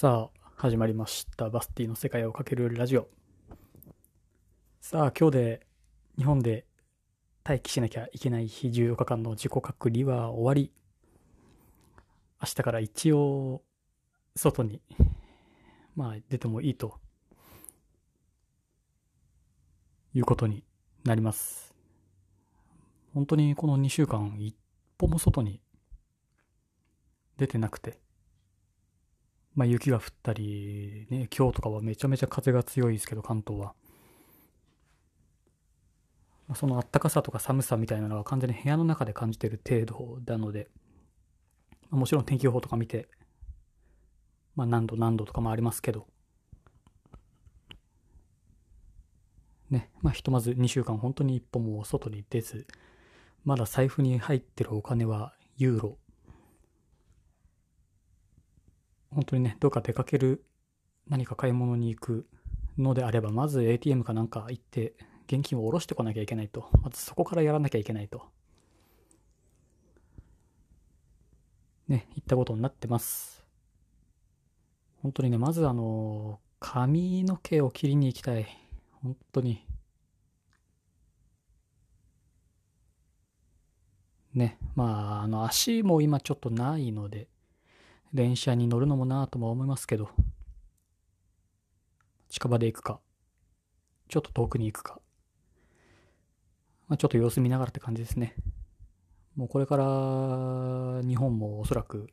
[0.00, 1.50] さあ、始まりました。
[1.50, 3.08] バスティの世界をかけるラジオ。
[4.80, 5.66] さあ、今日で
[6.16, 6.66] 日本で
[7.44, 10.72] 待機しなきゃいけない日14日間の自己隔離は終わり、
[12.40, 13.64] 明日から一応、
[14.36, 14.80] 外に、
[15.96, 17.00] まあ、出てもいいと、
[20.14, 20.62] いうことに
[21.02, 21.74] なります。
[23.14, 24.54] 本当にこの2週間、一
[24.96, 25.60] 歩も外に
[27.36, 27.98] 出てなくて、
[29.58, 33.74] まあ雪が降ったり、ね、今日とかはめちゃめちゃ風が強いですけど、関東は。
[36.46, 40.68] まあそのあったかさとか寒さみたいなのは完全に部屋の中で感じてる程度なので、
[41.90, 43.08] まあもちろん天気予報とか見て、
[44.54, 46.06] まあ何度何度とかもありますけど、
[49.70, 52.68] ね、まあひとまず2週間本当に一歩も外に出ず、
[53.44, 55.98] まだ財布に入ってるお金はユーロ。
[59.10, 60.44] 本当にね、どっか出かける、
[61.08, 62.28] 何か買い物に行く
[62.76, 64.94] のであれば、まず ATM かなんか行って、
[65.26, 66.68] 現金を下ろしてこなきゃいけないと。
[66.82, 68.22] まずそこからやらなきゃいけないと。
[71.88, 73.44] ね、行ったことになってます。
[75.02, 78.46] 本当にね、まずあの、髪の毛を切りに行きたい。
[79.02, 79.66] 本当に。
[84.34, 87.28] ね、まあ、あの、足も今ちょっとないので、
[88.12, 90.10] 電車に乗るのもなぁとも思いますけど、
[92.28, 93.00] 近場で行くか、
[94.08, 95.00] ちょっと遠くに行くか、
[96.88, 98.34] まあ、ちょっと様子見ながらって感じですね。
[99.36, 99.84] もうこれから
[101.06, 102.08] 日本もおそらく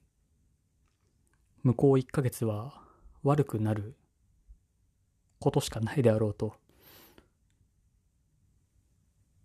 [1.63, 2.81] 向こう1ヶ月は
[3.23, 3.95] 悪くなる
[5.39, 6.53] ことしかないであろうと、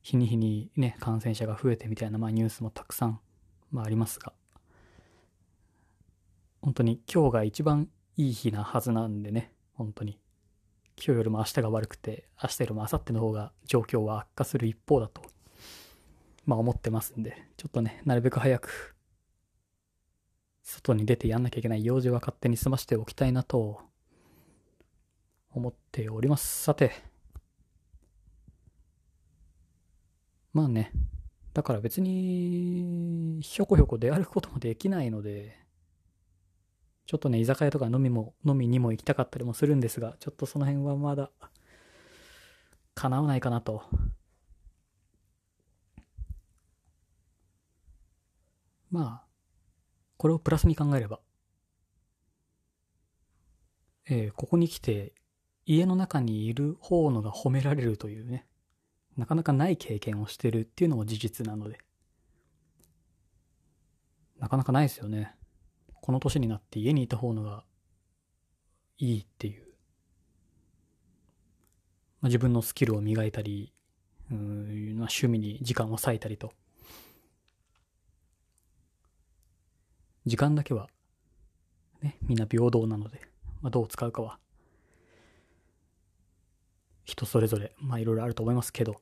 [0.02, 3.20] 日に日にね、感染者が増えてみたいな、まあニュースもたくさん、
[3.70, 4.32] まあありますが、
[6.60, 10.18] 本当に今日が一番いい日なはずなんでね、本当に。
[10.96, 15.22] 今日よりも明日が悪くて、明日よりも明後日の方が状況は悪化する一方だと、
[16.44, 18.94] まあ思ってますんで、ちょっとね、なるべく早く、
[20.62, 23.80] 外に出てやんなきゃいけない用事は勝手に済ましておきたいなと、
[25.52, 26.62] 思っております。
[26.62, 26.92] さて、
[30.52, 30.92] まあね、
[31.54, 35.59] だから別に、ひょこひょこ出歩くこともできないので、
[37.10, 41.32] ちょっとね、居酒屋とか飲みも、飲みにも行きたかったりもするんですが、ちょっとその辺はまだ、
[42.94, 43.82] 叶わないかなと。
[48.92, 49.26] まあ、
[50.18, 51.18] これをプラスに考えれば、
[54.08, 55.12] えーここに来て、
[55.66, 58.46] 家の中にいる方のが褒められるというね、
[59.16, 61.80] なかなかない経験をしてるっていうのも事実なので、
[64.38, 65.39] なかなかないですよね。
[66.00, 67.64] この年になって家にいた方のが
[68.98, 69.62] いいっていう。
[72.20, 73.72] まあ、自分のスキルを磨いたり、
[74.30, 76.52] うん、趣味に時間を割いたりと。
[80.26, 80.88] 時間だけは、
[82.02, 83.20] ね、みんな平等なので、
[83.62, 84.38] まあ、どう使うかは、
[87.04, 89.00] 人それぞれ、まあいろいろあると思いますけど。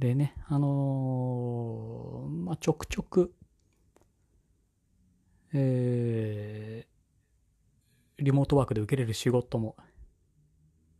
[0.00, 3.34] でね、あのーまあ、ちょくちょく、
[5.52, 9.76] えー、リモートワークで受けれる仕事も、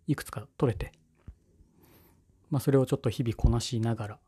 [0.06, 0.92] いくつか取れて、
[2.50, 4.18] まあ、それをちょっと日々こなしながら、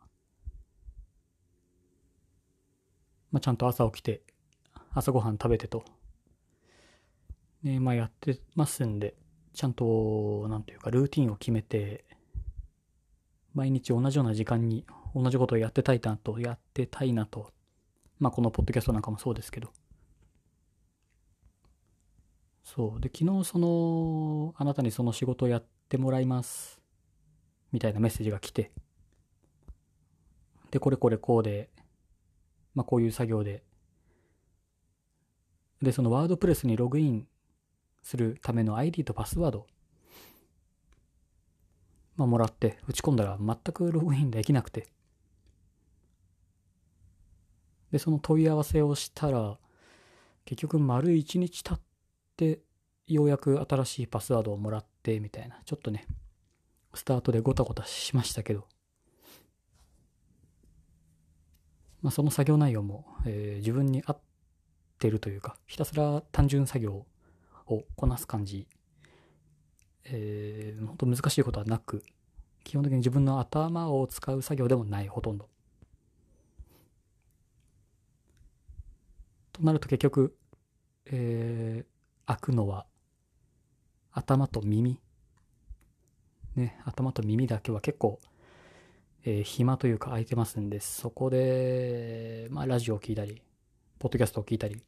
[3.31, 4.22] まあ、ちゃんと朝起きて、
[4.94, 5.84] 朝ごはん食べてと、
[7.62, 9.16] ね、まあ、やってますんで、
[9.53, 12.06] ちゃんと、なんていうか、ルーティンを決めて、
[13.55, 17.53] 毎日同じような時間に同じことをやってたいなと、やってたいなと。
[18.19, 19.73] まあこのポッドキャストなんかもそうですけど。
[22.65, 23.01] そう。
[23.01, 26.81] で、昨日その、あなたにその仕事をやってもらいます。
[27.73, 28.71] みたいなメッセージが来て。
[30.71, 31.69] で、これこれこうで、
[32.75, 33.62] まあこういう作業で。
[35.82, 37.26] で、そのワードプレスにログイン
[38.03, 39.67] するための ID とパスワード。
[42.23, 44.87] まあ、もらって打ち込んだら全くログインできなくて。
[47.91, 49.59] で、その問い合わせをしたら、
[50.45, 51.81] 結局丸一日経っ
[52.37, 52.61] て、
[53.09, 55.61] ようやく新しいパスワードをもらって、みたいな。
[55.65, 56.07] ちょっとね、
[56.95, 58.69] スタートでゴタゴタしましたけど。
[62.03, 64.21] まあ、その作業内容も、えー自分に合っ
[65.01, 67.05] てるというか、ひたすら単純作業
[67.67, 68.69] をこなす感じ
[70.04, 72.04] えー、本当難しいことはなく、
[72.64, 75.49] 基本的に自分の頭を使う作業でもない、ほとんど。
[79.52, 80.37] となると結局、
[81.06, 82.87] えー、開くのは
[84.12, 85.00] 頭と耳。
[86.56, 88.20] ね、頭と耳だけは結構、
[89.25, 93.43] えー、暇というか空いてますんで、そこで、まあラジオを聴いたり、
[93.99, 94.82] ポッドキャストを聴いたり、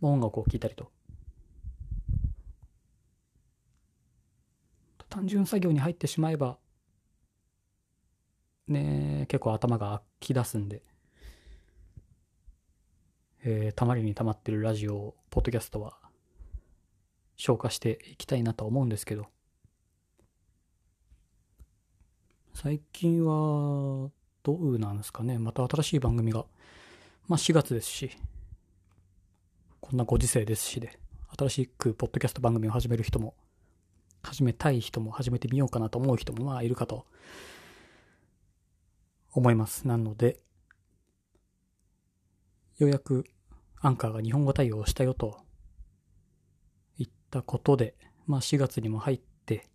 [0.00, 0.90] 音楽を聴いたりと。
[5.10, 6.56] 単純作業に入ってしまえば、
[8.68, 10.82] ね、結構頭が空き出すんで、
[13.42, 15.98] えー、たまりにたまってるラジオ、ポッドキャストは
[17.36, 19.26] 消化していきたいなと思うんですけど、
[22.54, 24.10] 最近は
[24.44, 25.38] どうなんですかね。
[25.38, 26.44] また新しい番組が、
[27.26, 28.12] まあ4月ですし、
[29.80, 31.00] こんなご時世ですしで、
[31.36, 33.34] 新しくポッドキャスト番組を始める人も、
[34.22, 37.06] 始めたい人も始めてみようかなと思う人もまあいるかと
[39.32, 39.86] 思います。
[39.86, 40.40] なので、
[42.78, 43.24] ようやく
[43.80, 45.38] アンカーが日本語対応したよと
[46.98, 47.94] 言ったことで、
[48.26, 49.68] まあ4月にも入って、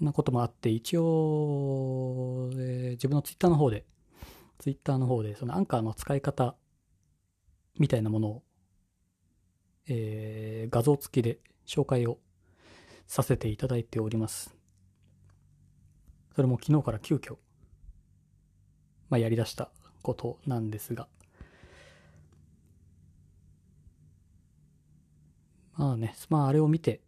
[0.00, 3.84] なこともあって、一応、えー、自分のツイッターの方で、
[4.58, 6.56] ツイッターの方で、そのアンカーの使い方
[7.78, 8.42] みたいなものを、
[9.86, 12.18] えー、画像付きで紹介を
[13.12, 14.56] させていただいております。
[16.34, 17.36] それも昨日から急遽、
[19.10, 19.70] まあ、やり出した
[20.00, 21.08] ことなんですが、
[25.74, 27.02] まあね、まああれを見て、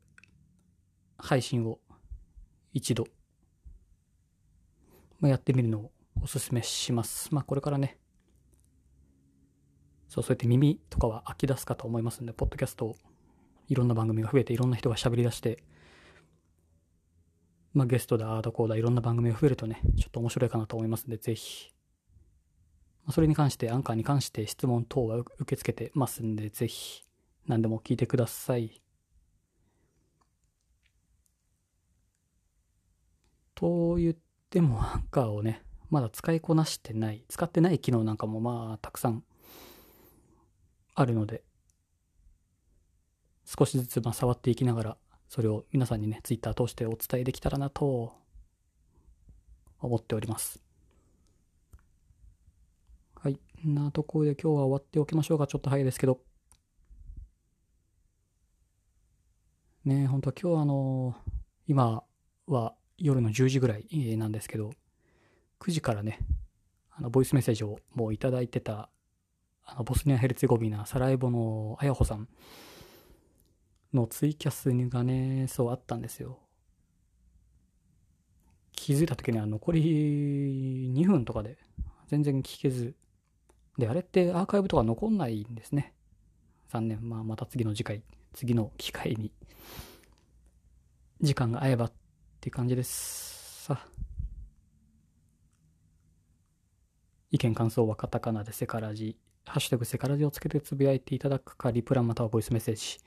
[1.16, 1.78] 配信を
[2.74, 3.06] 一度、
[5.20, 5.90] まあ、やってみるのを
[6.22, 7.34] おすすめします。
[7.34, 7.96] まあこれからね、
[10.10, 12.94] そう、そうやって耳とかは飽き出すかと思いますんで、ポッドキャスト
[13.68, 15.64] いろんな番組が増えて、いろんな人が喋り出して、
[17.74, 21.72] まあゲストだ、アードコーダー、いろんな番組が増えるとね、ちょっと面白いかなと思いますんで、ぜひ、
[23.04, 27.02] まあ、それに関して、アンカーに関して質問等は受け付けてますんで、ぜひ、
[27.48, 28.80] 何でも聞いてください。
[33.56, 34.16] と言っ
[34.50, 39.24] ても、アンカーをね、まだ使いこなしてない、使ってない機能なんかもまあ、たくさん
[40.94, 41.42] あるので、
[43.44, 44.96] 少しずつまあ触っていきながら、
[45.34, 48.12] それを皆さんにね、ツイッター通してお伝えできたらなと
[49.80, 50.62] 思っております。
[53.20, 53.40] はい。
[53.64, 55.48] なところで今日は終わっておきましょうか。
[55.48, 56.20] ちょっと早いですけど。
[59.84, 61.16] ね本当今日あの
[61.66, 62.04] 今
[62.46, 64.70] は夜の10時ぐらいなんですけど、
[65.58, 66.20] 9時からね、
[66.92, 68.88] あの、ボイスメッセージをもういただいてた、
[69.64, 72.28] あの、ボスニア・ヘルツェゴビナ、サラエボのあやほさん
[73.94, 76.38] のツイキャスがね、そうあったんですよ。
[78.72, 81.56] 気づいた時には残り2分とかで
[82.08, 82.94] 全然聞けず。
[83.78, 85.94] で、あれってアーカイブとか残んないんですね。
[86.68, 87.08] 残念。
[87.08, 88.02] まあ、また次の次回、
[88.32, 89.32] 次の機会に、
[91.20, 91.92] 時間が合えばっ
[92.40, 93.64] ていう感じです。
[93.64, 93.86] さ。
[97.30, 102.98] 意見感想はカタカナでセカラジ、ハッシュタグセカラジをつけてつぶやいていただくか、リプランまたはボイスメッセージ。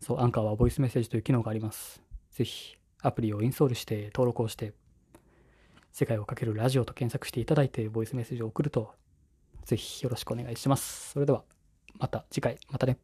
[0.00, 2.02] そう、アンカーはボイスメッセージという機能があります。
[2.32, 4.72] ぜひ、アプリをインストールして登録をして、
[5.92, 8.94] 世界をかけるラジオと検索していただいて、ボイスメッセージを送ると、
[9.64, 11.10] ぜひよろしくお願いします。
[11.10, 11.44] それでは、
[11.98, 12.98] また次回、またね。